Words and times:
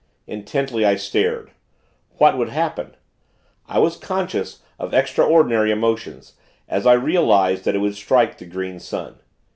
Intently, 0.25 0.83
I 0.83 0.95
stared. 0.95 1.51
What 2.17 2.35
would 2.35 2.49
happen? 2.49 2.95
I 3.67 3.77
was 3.77 3.97
conscious 3.97 4.63
of 4.79 4.95
extraordinary 4.95 5.69
emotions, 5.69 6.33
as 6.67 6.87
I 6.87 6.93
realized 6.93 7.65
that 7.65 7.75
it 7.75 7.79
would 7.81 7.95
strike 7.95 8.39
the 8.39 8.47
Green 8.47 8.79
Sun. 8.79 9.19